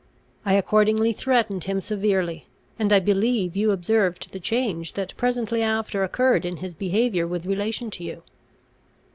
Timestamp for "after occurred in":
5.61-6.57